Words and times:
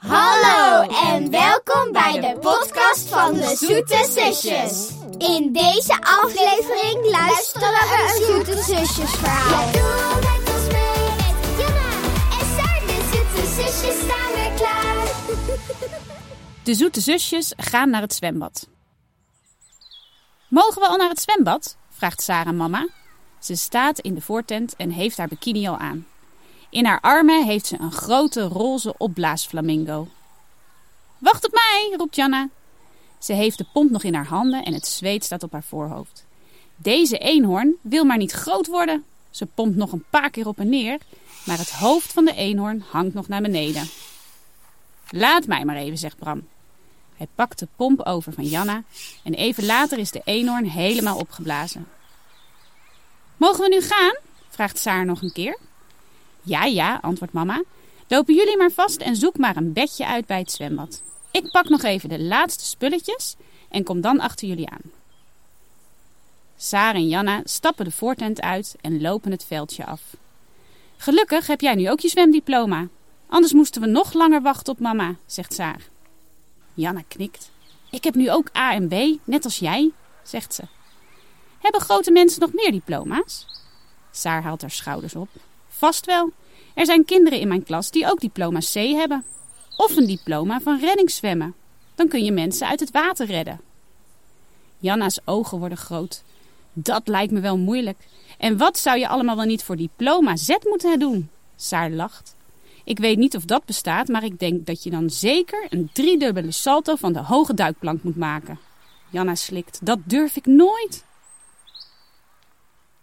Hallo 0.00 0.88
en 0.88 1.30
welkom 1.30 1.92
bij 1.92 2.20
de 2.20 2.38
podcast 2.38 3.08
van 3.08 3.34
de 3.34 3.56
Zoete 3.56 4.08
Zusjes. 4.10 4.90
In 5.18 5.52
deze 5.52 6.00
aflevering 6.00 7.10
luisteren 7.10 7.68
we 7.68 8.14
een 8.18 8.24
Zoete 8.24 8.62
Zusjes 8.62 9.10
verhaal. 9.10 9.72
Doe 9.72 10.14
met 10.20 10.54
ons 10.54 10.66
mee 10.72 11.10
met 11.16 11.58
Jana 11.58 11.90
en 12.38 12.46
Saar. 12.56 12.80
De 12.86 13.08
zoete 13.12 13.46
zusjes 13.46 14.00
staan 14.00 14.32
weer 14.34 14.52
klaar. 14.56 15.06
De 16.64 16.74
zoete 16.74 17.00
zusjes 17.00 17.52
gaan 17.56 17.90
naar 17.90 18.02
het 18.02 18.14
zwembad. 18.14 18.68
Mogen 20.48 20.80
we 20.82 20.88
al 20.88 20.96
naar 20.96 21.08
het 21.08 21.20
zwembad? 21.20 21.76
vraagt 21.90 22.22
Sarah 22.22 22.54
mama. 22.54 22.88
Ze 23.38 23.56
staat 23.56 23.98
in 23.98 24.14
de 24.14 24.20
voortent 24.20 24.76
en 24.76 24.90
heeft 24.90 25.16
haar 25.16 25.28
bikini 25.28 25.68
al 25.68 25.76
aan. 25.78 26.06
In 26.70 26.84
haar 26.84 27.00
armen 27.00 27.44
heeft 27.44 27.66
ze 27.66 27.78
een 27.78 27.92
grote 27.92 28.42
roze 28.42 28.94
opblaasflamingo. 28.98 30.08
Wacht 31.18 31.46
op 31.46 31.52
mij, 31.52 31.94
roept 31.96 32.16
Janna. 32.16 32.48
Ze 33.18 33.32
heeft 33.32 33.58
de 33.58 33.66
pomp 33.72 33.90
nog 33.90 34.02
in 34.02 34.14
haar 34.14 34.26
handen 34.26 34.64
en 34.64 34.72
het 34.72 34.86
zweet 34.86 35.24
staat 35.24 35.42
op 35.42 35.52
haar 35.52 35.62
voorhoofd. 35.62 36.24
Deze 36.76 37.18
eenhoorn 37.18 37.74
wil 37.80 38.04
maar 38.04 38.16
niet 38.16 38.32
groot 38.32 38.66
worden. 38.66 39.04
Ze 39.30 39.46
pompt 39.46 39.76
nog 39.76 39.92
een 39.92 40.04
paar 40.10 40.30
keer 40.30 40.46
op 40.46 40.58
en 40.58 40.68
neer, 40.68 40.98
maar 41.44 41.58
het 41.58 41.70
hoofd 41.70 42.12
van 42.12 42.24
de 42.24 42.34
eenhoorn 42.34 42.84
hangt 42.90 43.14
nog 43.14 43.28
naar 43.28 43.42
beneden. 43.42 43.88
Laat 45.10 45.46
mij 45.46 45.64
maar 45.64 45.76
even, 45.76 45.98
zegt 45.98 46.18
Bram. 46.18 46.48
Hij 47.16 47.28
pakt 47.34 47.58
de 47.58 47.68
pomp 47.76 48.00
over 48.00 48.32
van 48.32 48.44
Janna 48.44 48.82
en 49.22 49.34
even 49.34 49.66
later 49.66 49.98
is 49.98 50.10
de 50.10 50.22
eenhoorn 50.24 50.64
helemaal 50.64 51.16
opgeblazen. 51.16 51.86
Mogen 53.36 53.62
we 53.62 53.68
nu 53.68 53.80
gaan? 53.80 54.16
vraagt 54.48 54.78
Saar 54.78 55.04
nog 55.04 55.22
een 55.22 55.32
keer. 55.32 55.58
Ja, 56.42 56.64
ja, 56.64 56.98
antwoordt 57.02 57.34
mama. 57.34 57.62
Lopen 58.08 58.34
jullie 58.34 58.56
maar 58.56 58.70
vast 58.70 59.00
en 59.00 59.16
zoek 59.16 59.38
maar 59.38 59.56
een 59.56 59.72
bedje 59.72 60.06
uit 60.06 60.26
bij 60.26 60.38
het 60.38 60.52
zwembad. 60.52 61.02
Ik 61.30 61.50
pak 61.50 61.68
nog 61.68 61.82
even 61.82 62.08
de 62.08 62.20
laatste 62.20 62.64
spulletjes 62.64 63.36
en 63.68 63.84
kom 63.84 64.00
dan 64.00 64.20
achter 64.20 64.48
jullie 64.48 64.68
aan. 64.68 64.90
Saar 66.56 66.94
en 66.94 67.08
Janna 67.08 67.40
stappen 67.44 67.84
de 67.84 67.90
voortent 67.90 68.40
uit 68.40 68.76
en 68.80 69.00
lopen 69.00 69.30
het 69.30 69.44
veldje 69.44 69.86
af. 69.86 70.00
Gelukkig 70.96 71.46
heb 71.46 71.60
jij 71.60 71.74
nu 71.74 71.90
ook 71.90 72.00
je 72.00 72.08
zwemdiploma. 72.08 72.88
Anders 73.26 73.52
moesten 73.52 73.80
we 73.80 73.86
nog 73.86 74.12
langer 74.12 74.42
wachten 74.42 74.72
op 74.72 74.80
mama, 74.80 75.14
zegt 75.26 75.54
Saar. 75.54 75.80
Janna 76.74 77.02
knikt. 77.08 77.50
Ik 77.90 78.04
heb 78.04 78.14
nu 78.14 78.30
ook 78.30 78.56
A 78.56 78.72
en 78.72 78.88
B, 78.88 79.18
net 79.24 79.44
als 79.44 79.58
jij, 79.58 79.90
zegt 80.22 80.54
ze. 80.54 80.62
Hebben 81.58 81.80
grote 81.80 82.10
mensen 82.10 82.40
nog 82.40 82.52
meer 82.52 82.72
diploma's? 82.72 83.46
Saar 84.10 84.42
haalt 84.42 84.60
haar 84.60 84.70
schouders 84.70 85.14
op. 85.14 85.28
Vast 85.80 86.06
wel. 86.06 86.32
Er 86.74 86.86
zijn 86.86 87.04
kinderen 87.04 87.40
in 87.40 87.48
mijn 87.48 87.62
klas 87.62 87.90
die 87.90 88.10
ook 88.10 88.20
diploma 88.20 88.58
C 88.58 88.74
hebben. 88.74 89.24
Of 89.76 89.96
een 89.96 90.06
diploma 90.06 90.60
van 90.60 90.80
reddingszwemmen. 90.80 91.54
Dan 91.94 92.08
kun 92.08 92.24
je 92.24 92.32
mensen 92.32 92.68
uit 92.68 92.80
het 92.80 92.90
water 92.90 93.26
redden. 93.26 93.60
Janna's 94.78 95.20
ogen 95.24 95.58
worden 95.58 95.78
groot. 95.78 96.22
Dat 96.72 97.08
lijkt 97.08 97.32
me 97.32 97.40
wel 97.40 97.58
moeilijk. 97.58 97.98
En 98.38 98.56
wat 98.56 98.78
zou 98.78 98.98
je 98.98 99.08
allemaal 99.08 99.36
wel 99.36 99.44
niet 99.44 99.64
voor 99.64 99.76
diploma 99.76 100.36
Z 100.36 100.48
moeten 100.62 100.98
doen? 100.98 101.30
Saar 101.56 101.90
lacht. 101.90 102.36
Ik 102.84 102.98
weet 102.98 103.18
niet 103.18 103.36
of 103.36 103.44
dat 103.44 103.64
bestaat, 103.64 104.08
maar 104.08 104.24
ik 104.24 104.38
denk 104.38 104.66
dat 104.66 104.82
je 104.82 104.90
dan 104.90 105.10
zeker 105.10 105.66
een 105.68 105.90
driedubbele 105.92 106.52
salto 106.52 106.96
van 106.96 107.12
de 107.12 107.22
hoge 107.22 107.54
duikplank 107.54 108.02
moet 108.02 108.16
maken. 108.16 108.58
Janna 109.10 109.34
slikt. 109.34 109.78
Dat 109.82 109.98
durf 110.04 110.36
ik 110.36 110.46
nooit. 110.46 111.04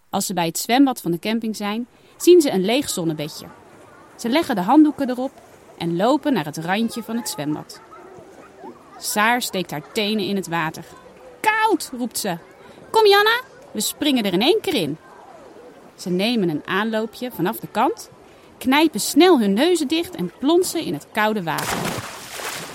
Als 0.09 0.25
ze 0.25 0.33
bij 0.33 0.45
het 0.45 0.57
zwembad 0.57 1.01
van 1.01 1.11
de 1.11 1.19
camping 1.19 1.55
zijn, 1.55 1.87
zien 2.17 2.41
ze 2.41 2.51
een 2.51 2.65
leeg 2.65 2.89
zonnebedje. 2.89 3.45
Ze 4.15 4.29
leggen 4.29 4.55
de 4.55 4.61
handdoeken 4.61 5.09
erop 5.09 5.31
en 5.77 5.95
lopen 5.95 6.33
naar 6.33 6.45
het 6.45 6.57
randje 6.57 7.03
van 7.03 7.15
het 7.15 7.29
zwembad. 7.29 7.81
Saar 8.97 9.41
steekt 9.41 9.71
haar 9.71 9.91
tenen 9.93 10.25
in 10.25 10.35
het 10.35 10.47
water. 10.47 10.83
Koud, 11.39 11.91
roept 11.97 12.17
ze. 12.17 12.37
Kom 12.89 13.05
Janna, 13.07 13.41
we 13.71 13.81
springen 13.81 14.23
er 14.25 14.33
in 14.33 14.41
één 14.41 14.61
keer 14.61 14.73
in. 14.73 14.97
Ze 15.95 16.09
nemen 16.09 16.49
een 16.49 16.61
aanloopje 16.65 17.31
vanaf 17.31 17.59
de 17.59 17.67
kant, 17.71 18.09
knijpen 18.57 18.99
snel 18.99 19.39
hun 19.39 19.53
neuzen 19.53 19.87
dicht 19.87 20.15
en 20.15 20.31
plonsen 20.39 20.83
in 20.83 20.93
het 20.93 21.07
koude 21.11 21.43
water. 21.43 21.77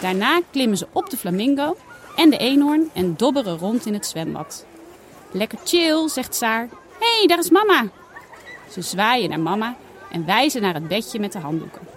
Daarna 0.00 0.40
klimmen 0.50 0.78
ze 0.78 0.86
op 0.92 1.10
de 1.10 1.16
flamingo 1.16 1.76
en 2.16 2.30
de 2.30 2.36
eenhoorn 2.36 2.90
en 2.94 3.14
dobberen 3.16 3.58
rond 3.58 3.86
in 3.86 3.94
het 3.94 4.06
zwembad. 4.06 4.66
Lekker 5.30 5.58
chill, 5.64 6.08
zegt 6.08 6.34
Saar. 6.34 6.68
Hé, 6.98 7.16
hey, 7.16 7.26
daar 7.26 7.38
is 7.38 7.50
mama. 7.50 7.88
Ze 8.72 8.82
zwaaien 8.82 9.28
naar 9.28 9.40
mama 9.40 9.76
en 10.10 10.26
wijzen 10.26 10.62
naar 10.62 10.74
het 10.74 10.88
bedje 10.88 11.18
met 11.18 11.32
de 11.32 11.38
handdoeken. 11.38 11.88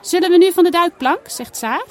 Zullen 0.00 0.30
we 0.30 0.36
nu 0.36 0.52
van 0.52 0.64
de 0.64 0.70
duikplank? 0.70 1.28
zegt 1.28 1.56
Saar. 1.56 1.84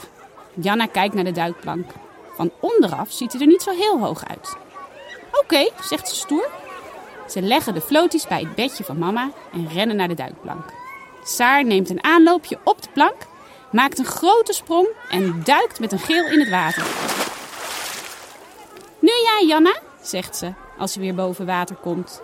Janna 0.53 0.85
kijkt 0.85 1.15
naar 1.15 1.23
de 1.23 1.31
duikplank. 1.31 1.91
Van 2.35 2.51
onderaf 2.59 3.11
ziet 3.11 3.31
hij 3.31 3.41
er 3.41 3.47
niet 3.47 3.61
zo 3.61 3.71
heel 3.71 3.99
hoog 3.99 4.27
uit. 4.27 4.55
Oké, 5.31 5.69
zegt 5.81 6.09
ze 6.09 6.15
stoer. 6.15 6.49
Ze 7.27 7.41
leggen 7.41 7.73
de 7.73 7.81
floties 7.81 8.27
bij 8.27 8.39
het 8.39 8.55
bedje 8.55 8.83
van 8.83 8.97
mama 8.97 9.31
en 9.53 9.69
rennen 9.73 9.95
naar 9.95 10.07
de 10.07 10.13
duikplank. 10.13 10.73
Saar 11.23 11.65
neemt 11.65 11.89
een 11.89 12.03
aanloopje 12.03 12.59
op 12.63 12.81
de 12.81 12.89
plank, 12.93 13.27
maakt 13.71 13.99
een 13.99 14.05
grote 14.05 14.53
sprong 14.53 14.87
en 15.09 15.41
duikt 15.43 15.79
met 15.79 15.91
een 15.91 15.99
geel 15.99 16.25
in 16.25 16.39
het 16.39 16.49
water. 16.49 16.85
Nu 18.99 19.11
jij, 19.23 19.45
Janna, 19.47 19.79
zegt 20.01 20.35
ze 20.35 20.53
als 20.77 20.91
ze 20.91 20.99
weer 20.99 21.15
boven 21.15 21.45
water 21.45 21.75
komt. 21.75 22.21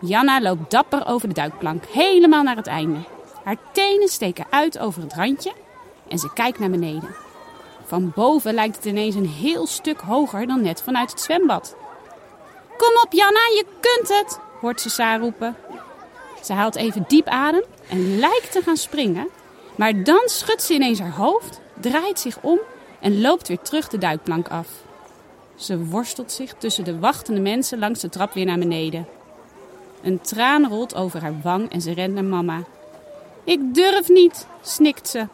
Janna 0.00 0.40
loopt 0.40 0.70
dapper 0.70 1.06
over 1.06 1.28
de 1.28 1.34
duikplank, 1.34 1.84
helemaal 1.84 2.42
naar 2.42 2.56
het 2.56 2.66
einde. 2.66 2.98
Haar 3.44 3.56
tenen 3.72 4.08
steken 4.08 4.46
uit 4.50 4.78
over 4.78 5.02
het 5.02 5.14
randje 5.14 5.52
en 6.08 6.18
ze 6.18 6.32
kijkt 6.32 6.58
naar 6.58 6.70
beneden. 6.70 7.14
Van 7.84 8.12
boven 8.14 8.54
lijkt 8.54 8.76
het 8.76 8.84
ineens 8.84 9.14
een 9.14 9.28
heel 9.28 9.66
stuk 9.66 10.00
hoger 10.00 10.46
dan 10.46 10.62
net 10.62 10.82
vanuit 10.82 11.10
het 11.10 11.20
zwembad. 11.20 11.76
Kom 12.76 13.02
op, 13.04 13.12
Janna, 13.12 13.40
je 13.40 13.64
kunt 13.80 14.18
het, 14.18 14.40
hoort 14.60 14.80
ze 14.80 14.90
Saar 14.90 15.20
roepen. 15.20 15.56
Ze 16.42 16.52
haalt 16.52 16.76
even 16.76 17.04
diep 17.08 17.26
adem 17.26 17.64
en 17.88 18.18
lijkt 18.18 18.52
te 18.52 18.62
gaan 18.62 18.76
springen. 18.76 19.28
Maar 19.74 20.04
dan 20.04 20.22
schudt 20.24 20.62
ze 20.62 20.74
ineens 20.74 20.98
haar 20.98 21.14
hoofd, 21.14 21.60
draait 21.80 22.20
zich 22.20 22.38
om 22.40 22.58
en 23.00 23.20
loopt 23.20 23.48
weer 23.48 23.60
terug 23.60 23.88
de 23.88 23.98
duikplank 23.98 24.48
af. 24.48 24.68
Ze 25.60 25.84
worstelt 25.84 26.32
zich 26.32 26.54
tussen 26.58 26.84
de 26.84 26.98
wachtende 26.98 27.40
mensen 27.40 27.78
langs 27.78 28.00
de 28.00 28.08
trap 28.08 28.32
weer 28.32 28.44
naar 28.44 28.58
beneden. 28.58 29.06
Een 30.02 30.20
traan 30.20 30.68
rolt 30.68 30.94
over 30.94 31.20
haar 31.20 31.40
wang 31.42 31.72
en 31.72 31.80
ze 31.80 31.92
rent 31.92 32.14
naar 32.14 32.24
mama. 32.24 32.64
Ik 33.44 33.74
durf 33.74 34.08
niet, 34.08 34.46
snikt 34.62 35.08
ze. 35.08 35.26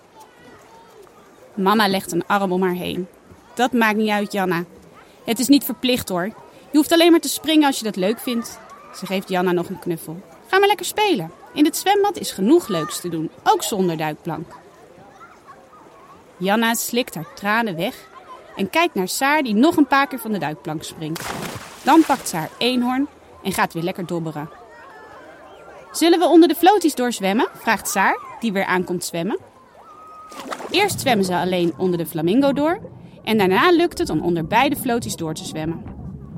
Mama 1.55 1.89
legt 1.89 2.13
een 2.13 2.27
arm 2.27 2.53
om 2.53 2.63
haar 2.63 2.75
heen. 2.75 3.07
Dat 3.55 3.73
maakt 3.73 3.97
niet 3.97 4.11
uit, 4.11 4.33
Janna. 4.33 4.65
Het 5.25 5.39
is 5.39 5.49
niet 5.49 5.65
verplicht 5.65 6.09
hoor. 6.09 6.25
Je 6.71 6.77
hoeft 6.77 6.93
alleen 6.93 7.11
maar 7.11 7.21
te 7.21 7.29
springen 7.29 7.67
als 7.67 7.79
je 7.79 7.85
dat 7.85 7.97
leuk 7.97 8.19
vindt. 8.19 8.59
Ze 8.95 9.07
geeft 9.07 9.29
Janna 9.29 9.53
nog 9.53 9.69
een 9.69 9.79
knuffel. 9.79 10.21
Ga 10.47 10.59
maar 10.59 10.69
lekker 10.69 10.87
spelen. 10.87 11.31
In 11.53 11.65
het 11.65 11.77
zwembad 11.77 12.19
is 12.19 12.31
genoeg 12.31 12.69
leuks 12.69 13.01
te 13.01 13.09
doen, 13.09 13.31
ook 13.43 13.63
zonder 13.63 13.97
duikplank. 13.97 14.53
Janna 16.37 16.75
slikt 16.75 17.15
haar 17.15 17.35
tranen 17.35 17.77
weg 17.77 18.09
en 18.57 18.71
kijkt 18.71 18.95
naar 18.95 19.09
Saar 19.09 19.43
die 19.43 19.55
nog 19.55 19.77
een 19.77 19.87
paar 19.87 20.07
keer 20.07 20.19
van 20.19 20.33
de 20.33 20.39
duikplank 20.39 20.83
springt. 20.83 21.31
Dan 21.83 22.05
pakt 22.07 22.29
ze 22.29 22.37
haar 22.37 22.51
eenhoorn 22.59 23.09
en 23.43 23.53
gaat 23.53 23.73
weer 23.73 23.83
lekker 23.83 24.07
dobberen. 24.07 24.51
Zullen 25.93 26.19
we 26.19 26.27
onder 26.27 26.49
de 26.49 26.55
floties 26.55 26.95
doorzwemmen? 26.95 27.49
vraagt 27.55 27.89
Saar, 27.89 28.19
die 28.41 28.53
weer 28.53 28.65
aankomt 28.65 29.05
zwemmen. 29.05 29.39
Eerst 30.71 31.01
zwemmen 31.01 31.25
ze 31.25 31.37
alleen 31.37 31.75
onder 31.77 31.99
de 31.99 32.07
flamingo 32.07 32.53
door 32.53 32.79
en 33.25 33.39
daarna 33.39 33.71
lukt 33.71 33.99
het 33.99 34.11
om 34.11 34.21
onder 34.21 34.47
beide 34.47 34.77
floties 34.77 35.17
door 35.17 35.35
te 35.35 35.45
zwemmen. 35.45 35.83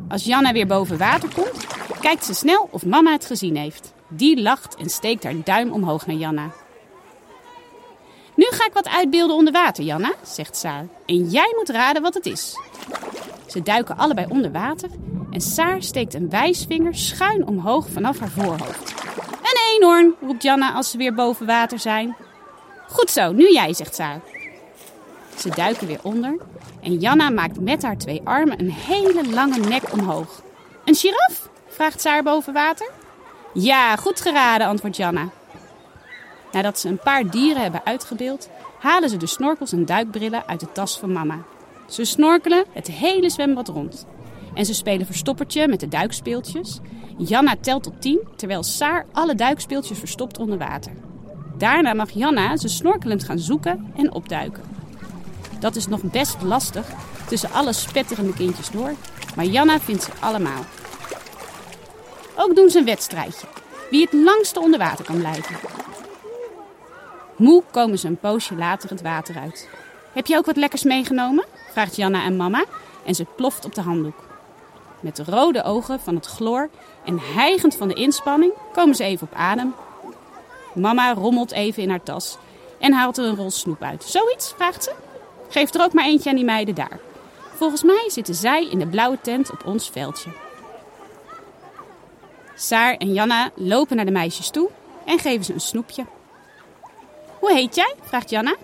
Als 0.09 0.25
Janna 0.25 0.53
weer 0.53 0.67
boven 0.67 0.99
water 0.99 1.28
komt, 1.34 1.67
kijkt 2.01 2.25
ze 2.25 2.34
snel 2.34 2.69
of 2.71 2.87
mama 2.87 3.12
het 3.12 3.27
gezien 3.27 3.57
heeft. 3.57 3.95
Die 4.09 4.43
lacht 4.43 4.77
en 4.77 4.91
steekt 4.91 5.25
haar 5.25 5.34
duim 5.45 5.73
omhoog 5.73 6.07
naar 6.07 6.17
Janna. 6.17 6.53
Nu 8.50 8.56
ga 8.56 8.66
ik 8.66 8.72
wat 8.72 8.89
uitbeelden 8.89 9.36
onder 9.36 9.53
water, 9.53 9.84
Janna, 9.84 10.12
zegt 10.22 10.56
Saar. 10.56 10.86
En 11.06 11.28
jij 11.28 11.53
moet 11.56 11.68
raden 11.68 12.03
wat 12.03 12.15
het 12.15 12.27
is. 12.27 12.56
Ze 13.47 13.62
duiken 13.62 13.97
allebei 13.97 14.27
onder 14.30 14.53
water 14.53 14.91
en 15.30 15.41
Saar 15.41 15.83
steekt 15.83 16.15
een 16.15 16.30
wijsvinger 16.30 16.95
schuin 16.95 17.47
omhoog 17.47 17.89
vanaf 17.89 18.18
haar 18.18 18.28
voorhoofd. 18.28 18.95
Een 19.30 19.60
eenhoorn, 19.72 20.15
roept 20.21 20.42
Janna 20.42 20.72
als 20.72 20.91
ze 20.91 20.97
weer 20.97 21.15
boven 21.15 21.47
water 21.47 21.78
zijn. 21.78 22.16
Goed 22.89 23.10
zo, 23.10 23.33
nu 23.33 23.53
jij, 23.53 23.72
zegt 23.72 23.95
Saar. 23.95 24.21
Ze 25.36 25.48
duiken 25.48 25.86
weer 25.86 26.01
onder 26.03 26.36
en 26.83 26.98
Janna 26.98 27.30
maakt 27.30 27.60
met 27.60 27.83
haar 27.83 27.98
twee 27.98 28.21
armen 28.24 28.60
een 28.60 28.72
hele 28.72 29.30
lange 29.30 29.59
nek 29.59 29.92
omhoog. 29.92 30.42
Een 30.84 30.94
giraf? 30.94 31.48
vraagt 31.66 32.01
Saar 32.01 32.22
boven 32.22 32.53
water. 32.53 32.91
Ja, 33.54 33.97
goed 33.97 34.21
geraden, 34.21 34.66
antwoordt 34.66 34.97
Janna. 34.97 35.28
Nadat 36.53 36.78
ze 36.78 36.89
een 36.89 36.98
paar 36.98 37.30
dieren 37.30 37.62
hebben 37.62 37.84
uitgebeeld, 37.84 38.48
halen 38.78 39.09
ze 39.09 39.16
de 39.16 39.27
snorkels 39.27 39.72
en 39.72 39.84
duikbrillen 39.84 40.47
uit 40.47 40.60
de 40.60 40.72
tas 40.72 40.98
van 40.98 41.12
mama. 41.12 41.39
Ze 41.86 42.04
snorkelen 42.04 42.65
het 42.72 42.86
hele 42.86 43.30
zwembad 43.30 43.68
rond. 43.68 44.06
En 44.54 44.65
ze 44.65 44.74
spelen 44.74 45.06
verstoppertje 45.06 45.68
met 45.68 45.80
de 45.80 45.89
duikspeeltjes. 45.89 46.80
Janna 47.18 47.54
telt 47.60 47.83
tot 47.83 48.00
tien, 48.00 48.21
terwijl 48.36 48.62
Saar 48.62 49.06
alle 49.12 49.34
duikspeeltjes 49.34 49.98
verstopt 49.98 50.39
onder 50.39 50.59
water. 50.59 50.92
Daarna 51.56 51.95
mag 51.95 52.10
Janna 52.10 52.56
ze 52.56 52.68
snorkelend 52.68 53.24
gaan 53.24 53.39
zoeken 53.39 53.92
en 53.97 54.12
opduiken. 54.12 54.62
Dat 55.60 55.77
is 55.77 55.86
nog 55.86 56.03
best 56.03 56.42
lastig 56.42 56.86
tussen 57.28 57.53
alle 57.53 57.72
spetterende 57.72 58.33
kindjes 58.33 58.71
door, 58.71 58.92
maar 59.36 59.44
Janna 59.44 59.80
vindt 59.80 60.03
ze 60.03 60.10
allemaal. 60.21 60.65
Ook 62.36 62.56
doen 62.56 62.71
ze 62.71 62.78
een 62.78 62.84
wedstrijdje. 62.84 63.47
Wie 63.91 64.04
het 64.04 64.12
langste 64.12 64.60
onder 64.60 64.78
water 64.78 65.04
kan 65.04 65.18
blijven. 65.18 65.56
Moe 67.39 67.63
komen 67.71 67.99
ze 67.99 68.07
een 68.07 68.19
poosje 68.19 68.55
later 68.55 68.91
het 68.91 69.03
water 69.03 69.39
uit. 69.39 69.69
Heb 70.13 70.27
je 70.27 70.37
ook 70.37 70.47
wat 70.47 70.57
lekkers 70.57 70.83
meegenomen? 70.83 71.45
vraagt 71.73 71.97
Janna 71.97 72.25
en 72.25 72.37
mama 72.37 72.65
en 73.05 73.15
ze 73.15 73.27
ploft 73.37 73.65
op 73.65 73.75
de 73.75 73.81
handdoek. 73.81 74.25
Met 75.01 75.17
de 75.17 75.25
rode 75.25 75.63
ogen 75.63 76.01
van 76.01 76.15
het 76.15 76.27
chloor 76.27 76.69
en 77.05 77.19
hijgend 77.19 77.77
van 77.77 77.89
de 77.89 77.95
inspanning 77.95 78.53
komen 78.73 78.95
ze 78.95 79.05
even 79.05 79.29
op 79.31 79.39
adem. 79.39 79.75
Mama 80.75 81.15
rommelt 81.15 81.53
even 81.53 81.83
in 81.83 81.91
haar 81.91 82.03
tas 82.03 82.39
en 82.79 82.93
haalt 82.93 83.19
er 83.19 83.25
een 83.25 83.37
rol 83.37 83.51
snoep 83.51 83.83
uit. 83.83 84.05
Zoiets, 84.05 84.53
vraagt 84.57 84.85
ze. 84.85 84.95
Geef 85.49 85.75
er 85.75 85.83
ook 85.83 85.93
maar 85.93 86.05
eentje 86.05 86.31
aan 86.31 86.37
die 86.37 86.45
meiden 86.45 86.75
daar. 86.75 86.99
Volgens 87.55 87.83
mij 87.83 88.05
zitten 88.07 88.35
zij 88.35 88.69
in 88.71 88.79
de 88.79 88.87
blauwe 88.87 89.19
tent 89.21 89.51
op 89.51 89.67
ons 89.67 89.91
veldje. 89.91 90.31
Saar 92.55 92.97
en 92.97 93.13
Janna 93.13 93.51
lopen 93.55 93.97
naar 93.97 94.05
de 94.05 94.11
meisjes 94.11 94.51
toe 94.51 94.71
en 95.05 95.19
geven 95.19 95.45
ze 95.45 95.53
een 95.53 95.61
snoepje. 95.61 96.05
Hoe 97.48 97.56
heet 97.56 97.74
jij? 97.74 97.95
vraagt 98.03 98.30
Janna. 98.30 98.56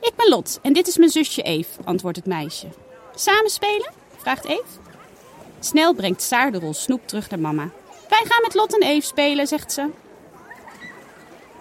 Ik 0.00 0.12
ben 0.16 0.28
Lot 0.28 0.58
en 0.62 0.72
dit 0.72 0.86
is 0.86 0.96
mijn 0.96 1.10
zusje 1.10 1.42
Eve, 1.42 1.68
antwoordt 1.84 2.16
het 2.16 2.26
meisje. 2.26 2.66
Samen 3.14 3.50
spelen? 3.50 3.92
vraagt 4.16 4.44
Eve. 4.44 4.62
Snel 5.60 5.94
brengt 5.94 6.22
Saar 6.22 6.52
de 6.52 6.58
rol 6.58 6.74
snoep 6.74 7.08
terug 7.08 7.30
naar 7.30 7.38
mama. 7.38 7.70
Wij 8.08 8.22
gaan 8.24 8.42
met 8.42 8.54
Lot 8.54 8.74
en 8.74 8.88
Eve 8.88 9.06
spelen, 9.06 9.46
zegt 9.46 9.72
ze. 9.72 9.88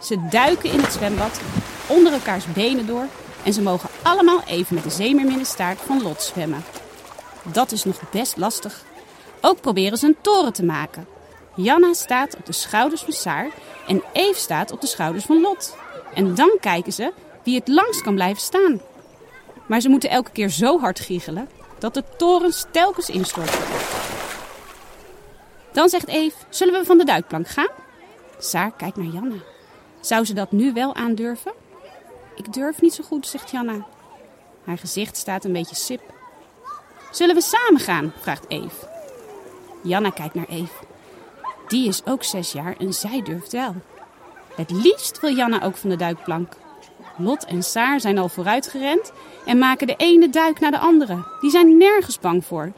Ze 0.01 0.27
duiken 0.29 0.71
in 0.71 0.79
het 0.79 0.93
zwembad, 0.93 1.41
onder 1.87 2.13
elkaars 2.13 2.45
benen 2.53 2.87
door 2.87 3.05
en 3.43 3.53
ze 3.53 3.61
mogen 3.61 3.89
allemaal 4.01 4.43
even 4.45 4.75
met 4.75 4.83
de 4.83 4.89
zeemerminnenstaart 4.89 5.79
van 5.79 6.01
Lot 6.01 6.21
zwemmen. 6.21 6.63
Dat 7.43 7.71
is 7.71 7.83
nog 7.83 8.09
best 8.11 8.37
lastig. 8.37 8.83
Ook 9.41 9.61
proberen 9.61 9.97
ze 9.97 10.05
een 10.05 10.17
toren 10.21 10.53
te 10.53 10.63
maken. 10.63 11.07
Janna 11.55 11.93
staat 11.93 12.37
op 12.37 12.45
de 12.45 12.53
schouders 12.53 13.01
van 13.01 13.13
Saar 13.13 13.49
en 13.87 14.03
Eve 14.13 14.39
staat 14.39 14.71
op 14.71 14.81
de 14.81 14.87
schouders 14.87 15.25
van 15.25 15.41
Lot. 15.41 15.75
En 16.13 16.35
dan 16.35 16.57
kijken 16.59 16.93
ze 16.93 17.13
wie 17.43 17.55
het 17.55 17.67
langst 17.67 18.01
kan 18.01 18.15
blijven 18.15 18.41
staan. 18.41 18.81
Maar 19.65 19.81
ze 19.81 19.89
moeten 19.89 20.09
elke 20.09 20.31
keer 20.31 20.49
zo 20.49 20.79
hard 20.79 20.99
giechelen 20.99 21.49
dat 21.79 21.93
de 21.93 22.03
torens 22.17 22.65
telkens 22.71 23.09
instorten. 23.09 23.59
Dan 25.71 25.89
zegt 25.89 26.07
Eve, 26.07 26.35
zullen 26.49 26.73
we 26.73 26.85
van 26.85 26.97
de 26.97 27.05
duikplank 27.05 27.47
gaan? 27.47 27.69
Saar 28.39 28.71
kijkt 28.71 28.97
naar 28.97 29.13
Janna. 29.13 29.35
Zou 29.99 30.25
ze 30.25 30.33
dat 30.33 30.51
nu 30.51 30.73
wel 30.73 30.95
aandurven? 30.95 31.53
Ik 32.35 32.53
durf 32.53 32.81
niet 32.81 32.93
zo 32.93 33.03
goed, 33.03 33.27
zegt 33.27 33.51
Janna. 33.51 33.85
Haar 34.65 34.77
gezicht 34.77 35.17
staat 35.17 35.45
een 35.45 35.53
beetje 35.53 35.75
sip. 35.75 36.01
Zullen 37.11 37.35
we 37.35 37.41
samen 37.41 37.81
gaan? 37.81 38.13
vraagt 38.19 38.45
Eve. 38.47 38.89
Janna 39.83 40.09
kijkt 40.09 40.33
naar 40.33 40.49
Eve. 40.49 40.83
Die 41.67 41.87
is 41.87 42.05
ook 42.05 42.23
zes 42.23 42.51
jaar 42.51 42.75
en 42.77 42.93
zij 42.93 43.21
durft 43.21 43.51
wel. 43.51 43.75
Het 44.55 44.71
liefst 44.71 45.19
wil 45.19 45.35
Janna 45.35 45.63
ook 45.63 45.75
van 45.75 45.89
de 45.89 45.95
duikplank. 45.95 46.57
Lot 47.17 47.45
en 47.45 47.63
Saar 47.63 47.99
zijn 47.99 48.17
al 48.17 48.29
vooruitgerend 48.29 49.11
en 49.45 49.57
maken 49.57 49.87
de 49.87 49.95
ene 49.97 50.29
duik 50.29 50.59
naar 50.59 50.71
de 50.71 50.79
andere. 50.79 51.25
Die 51.41 51.49
zijn 51.49 51.77
nergens 51.77 52.19
bang 52.19 52.45
voor. 52.45 52.71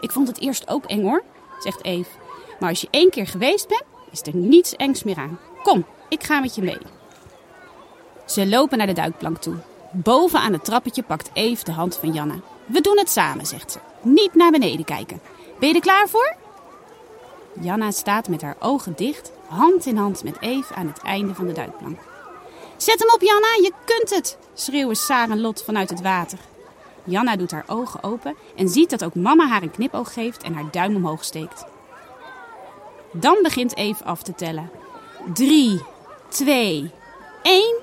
Ik 0.00 0.10
vond 0.10 0.28
het 0.28 0.40
eerst 0.40 0.68
ook 0.68 0.84
eng 0.84 1.02
hoor, 1.02 1.22
zegt 1.58 1.84
Eve. 1.84 2.10
Maar 2.60 2.68
als 2.68 2.80
je 2.80 2.88
één 2.90 3.10
keer 3.10 3.26
geweest 3.26 3.68
bent, 3.68 3.84
is 4.10 4.22
er 4.22 4.36
niets 4.36 4.76
engs 4.76 5.02
meer 5.02 5.16
aan. 5.16 5.38
Kom, 5.62 5.84
ik 6.08 6.22
ga 6.22 6.40
met 6.40 6.54
je 6.54 6.62
mee. 6.62 6.78
Ze 8.26 8.46
lopen 8.46 8.78
naar 8.78 8.86
de 8.86 8.92
duikplank 8.92 9.36
toe. 9.38 9.54
Boven 9.92 10.38
aan 10.38 10.52
het 10.52 10.64
trappetje 10.64 11.02
pakt 11.02 11.30
Eve 11.32 11.64
de 11.64 11.72
hand 11.72 11.96
van 11.96 12.12
Janna. 12.12 12.34
We 12.66 12.80
doen 12.80 12.98
het 12.98 13.10
samen, 13.10 13.46
zegt 13.46 13.72
ze. 13.72 13.78
Niet 14.02 14.34
naar 14.34 14.50
beneden 14.50 14.84
kijken. 14.84 15.20
Ben 15.58 15.68
je 15.68 15.74
er 15.74 15.80
klaar 15.80 16.08
voor? 16.08 16.36
Janna 17.60 17.90
staat 17.90 18.28
met 18.28 18.42
haar 18.42 18.56
ogen 18.58 18.92
dicht, 18.96 19.32
hand 19.46 19.86
in 19.86 19.96
hand 19.96 20.24
met 20.24 20.40
Eve 20.40 20.74
aan 20.74 20.86
het 20.86 21.02
einde 21.02 21.34
van 21.34 21.46
de 21.46 21.52
duikplank. 21.52 21.98
Zet 22.76 22.98
hem 22.98 23.10
op, 23.14 23.22
Janna, 23.22 23.46
je 23.46 23.72
kunt 23.84 24.10
het! 24.10 24.38
schreeuwen 24.54 24.96
Saar 24.96 25.30
en 25.30 25.40
Lot 25.40 25.62
vanuit 25.62 25.90
het 25.90 26.00
water. 26.00 26.38
Janna 27.04 27.36
doet 27.36 27.50
haar 27.50 27.64
ogen 27.66 28.02
open 28.02 28.36
en 28.56 28.68
ziet 28.68 28.90
dat 28.90 29.04
ook 29.04 29.14
mama 29.14 29.48
haar 29.48 29.62
een 29.62 29.70
knipoog 29.70 30.12
geeft 30.12 30.42
en 30.42 30.54
haar 30.54 30.70
duim 30.70 30.96
omhoog 30.96 31.24
steekt. 31.24 31.64
Dan 33.12 33.38
begint 33.42 33.76
Eve 33.76 34.04
af 34.04 34.22
te 34.22 34.34
tellen. 34.34 34.70
Drie, 35.34 35.82
twee, 36.28 36.90
één. 37.42 37.80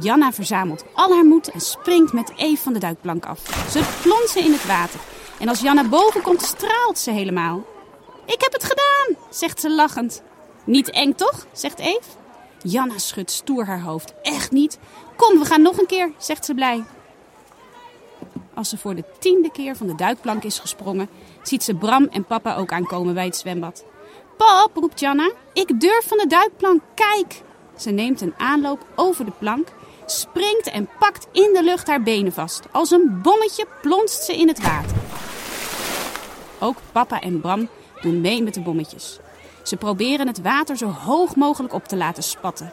Janna 0.00 0.32
verzamelt 0.32 0.84
al 0.94 1.14
haar 1.14 1.24
moed 1.24 1.50
en 1.50 1.60
springt 1.60 2.12
met 2.12 2.32
Eve 2.36 2.62
van 2.62 2.72
de 2.72 2.78
duikplank 2.78 3.26
af. 3.26 3.40
Ze 3.70 4.00
plonsen 4.02 4.44
in 4.44 4.52
het 4.52 4.66
water 4.66 5.00
en 5.38 5.48
als 5.48 5.60
Janna 5.60 5.84
boven 5.84 6.22
komt, 6.22 6.42
straalt 6.42 6.98
ze 6.98 7.10
helemaal. 7.10 7.64
Ik 8.26 8.40
heb 8.40 8.52
het 8.52 8.64
gedaan, 8.64 9.24
zegt 9.30 9.60
ze 9.60 9.70
lachend. 9.70 10.22
Niet 10.64 10.90
eng 10.90 11.12
toch? 11.12 11.46
zegt 11.52 11.78
Eve. 11.78 12.20
Janna 12.62 12.98
schudt 12.98 13.30
stoer 13.30 13.64
haar 13.64 13.82
hoofd. 13.82 14.14
Echt 14.22 14.50
niet? 14.50 14.78
Kom, 15.16 15.38
we 15.38 15.44
gaan 15.44 15.62
nog 15.62 15.78
een 15.78 15.86
keer, 15.86 16.12
zegt 16.18 16.44
ze 16.44 16.54
blij. 16.54 16.84
Als 18.54 18.68
ze 18.68 18.78
voor 18.78 18.94
de 18.94 19.04
tiende 19.18 19.50
keer 19.50 19.76
van 19.76 19.86
de 19.86 19.94
duikplank 19.94 20.44
is 20.44 20.58
gesprongen, 20.58 21.08
ziet 21.42 21.62
ze 21.62 21.74
Bram 21.74 22.08
en 22.10 22.24
papa 22.24 22.56
ook 22.56 22.72
aankomen 22.72 23.14
bij 23.14 23.24
het 23.24 23.36
zwembad. 23.36 23.84
Pap, 24.36 24.70
roept 24.74 25.00
Janna, 25.00 25.30
ik 25.52 25.80
durf 25.80 26.08
van 26.08 26.18
de 26.18 26.26
duikplank, 26.26 26.82
kijk! 26.94 27.42
Ze 27.76 27.90
neemt 27.90 28.20
een 28.20 28.34
aanloop 28.36 28.86
over 28.94 29.24
de 29.24 29.32
plank, 29.38 29.68
springt 30.06 30.70
en 30.70 30.88
pakt 30.98 31.26
in 31.32 31.50
de 31.52 31.62
lucht 31.62 31.86
haar 31.86 32.02
benen 32.02 32.32
vast. 32.32 32.62
Als 32.70 32.90
een 32.90 33.20
bommetje 33.22 33.66
plonst 33.80 34.22
ze 34.22 34.36
in 34.36 34.48
het 34.48 34.62
water. 34.62 34.96
Ook 36.58 36.76
papa 36.92 37.20
en 37.20 37.40
Bram 37.40 37.68
doen 38.02 38.20
mee 38.20 38.42
met 38.42 38.54
de 38.54 38.60
bommetjes. 38.60 39.18
Ze 39.62 39.76
proberen 39.76 40.26
het 40.26 40.40
water 40.40 40.76
zo 40.76 40.86
hoog 40.86 41.36
mogelijk 41.36 41.74
op 41.74 41.84
te 41.84 41.96
laten 41.96 42.22
spatten. 42.22 42.72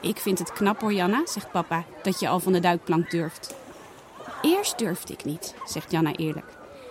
Ik 0.00 0.18
vind 0.18 0.38
het 0.38 0.52
knap 0.52 0.80
hoor, 0.80 0.92
Janna, 0.92 1.22
zegt 1.26 1.50
papa, 1.50 1.84
dat 2.02 2.20
je 2.20 2.28
al 2.28 2.40
van 2.40 2.52
de 2.52 2.60
duikplank 2.60 3.10
durft. 3.10 3.54
Eerst 4.42 4.78
durfde 4.78 5.12
ik 5.12 5.24
niet, 5.24 5.54
zegt 5.66 5.90
Janna 5.90 6.12
eerlijk. 6.16 6.46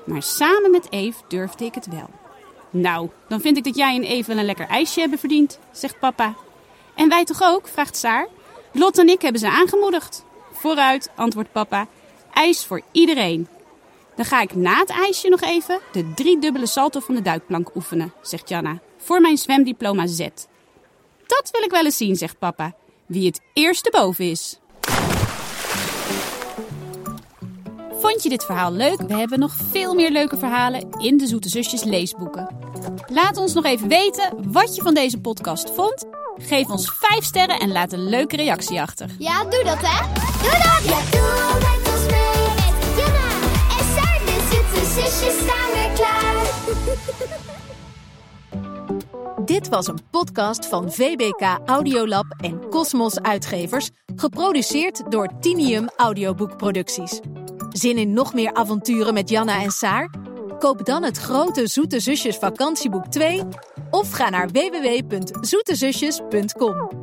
Maar 0.06 0.24
samen 0.24 0.72
met 0.72 0.92
Eve 0.92 1.20
durfde 1.28 1.66
ik 1.66 1.76
het 1.76 1.88
wel. 1.88 2.10
Nou, 2.70 3.10
dan 3.28 3.42
vind 3.42 3.58
ik 3.58 3.64
dat 3.64 3.76
jij 3.76 3.96
en 3.96 4.04
Eve 4.04 4.28
wel 4.28 4.38
een 4.38 4.46
lekker 4.46 4.68
ijsje 4.68 5.00
hebben 5.00 5.20
verdiend, 5.20 5.60
zegt 5.72 6.00
papa. 6.00 6.34
En 6.96 7.10
wij 7.10 7.24
toch 7.24 7.42
ook, 7.42 7.68
vraagt 7.68 7.98
Saar. 7.98 8.28
Lot 8.72 8.98
en 8.98 9.10
ik 9.10 9.22
hebben 9.22 9.42
ze 9.42 9.50
aangemoedigd. 9.50 10.24
Vooruit, 10.52 11.10
antwoordt 11.16 11.52
papa. 11.52 11.88
IJs 12.34 12.66
voor 12.66 12.82
iedereen. 12.92 13.48
Dan 14.20 14.28
ga 14.28 14.42
ik 14.42 14.56
na 14.56 14.78
het 14.78 14.90
ijsje 14.90 15.30
nog 15.30 15.42
even 15.42 15.80
de 15.92 16.14
driedubbele 16.14 16.66
salto 16.66 17.00
van 17.00 17.16
de 17.16 17.22
duikplank 17.22 17.76
oefenen, 17.76 18.14
zegt 18.22 18.50
Janna. 18.50 18.80
Voor 18.98 19.22
mijn 19.22 19.38
zwemdiploma 19.38 20.08
Z. 20.08 20.20
Dat 21.28 21.50
wil 21.52 21.62
ik 21.62 21.72
wel 21.72 21.86
eens 21.86 21.98
zien, 21.98 22.16
zegt 22.16 22.40
papa. 22.40 22.76
Wie 23.06 23.26
het 23.26 23.42
eerste 23.54 23.90
boven 23.90 24.30
is. 24.30 24.60
Vond 28.00 28.24
je 28.24 28.30
dit 28.30 28.46
verhaal 28.46 28.72
leuk? 28.72 29.02
We 29.02 29.16
hebben 29.16 29.40
nog 29.40 29.56
veel 29.72 29.94
meer 29.94 30.12
leuke 30.12 30.38
verhalen 30.38 30.90
in 30.98 31.18
de 31.18 31.28
Zoete 31.28 31.50
Zusjes 31.50 31.84
leesboeken. 31.84 32.48
Laat 33.08 33.38
ons 33.38 33.54
nog 33.54 33.66
even 33.66 33.88
weten 33.88 34.52
wat 34.52 34.76
je 34.76 34.82
van 34.82 34.94
deze 34.94 35.20
podcast 35.20 35.70
vond. 35.70 36.06
Geef 36.38 36.68
ons 36.68 36.92
5 37.00 37.24
sterren 37.24 37.60
en 37.60 37.72
laat 37.72 37.94
een 37.94 38.10
leuke 38.10 38.36
reactie 38.36 38.82
achter. 38.82 39.10
Ja, 39.20 39.44
doe 39.44 39.64
dat 39.64 39.80
hè. 39.82 40.06
Doe 40.42 40.52
dat! 40.52 40.84
Ja, 40.84 41.12
doe 41.12 41.60
met 41.60 41.79
zusjes 45.00 45.40
staan 45.40 45.72
weer 45.74 45.92
klaar. 45.94 46.36
Dit 49.46 49.70
was 49.70 49.88
een 49.88 50.00
podcast 50.12 50.66
van 50.66 50.92
VBK 50.92 51.60
Audiolab 51.66 52.26
en 52.38 52.70
Cosmos 52.70 53.22
Uitgevers, 53.22 53.90
geproduceerd 54.16 55.12
door 55.12 55.30
Tinium 55.40 55.90
Audioboekproducties. 55.96 57.20
Zin 57.70 57.98
in 57.98 58.14
nog 58.14 58.34
meer 58.34 58.54
avonturen 58.54 59.14
met 59.14 59.30
Janna 59.30 59.62
en 59.62 59.72
Saar? 59.72 60.10
Koop 60.60 60.86
dan 60.86 61.04
het 61.04 61.18
grote 61.18 61.68
Zoete 61.68 62.00
Zusjes 62.00 62.36
vakantieboek 62.36 63.08
2 63.08 63.44
of 63.90 64.12
ga 64.12 64.30
naar 64.30 64.48
www.zoetezusjes.com. 64.48 66.99